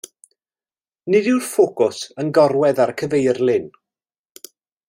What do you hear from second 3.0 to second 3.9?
cyfeirlin.